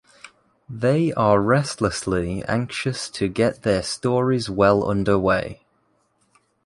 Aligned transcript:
They 0.67 1.13
are 1.13 1.39
restlessly 1.39 2.43
anxious 2.45 3.07
to 3.11 3.27
get 3.27 3.61
their 3.61 3.83
stories 3.83 4.49
well 4.49 4.89
under 4.89 5.19
way. 5.19 5.61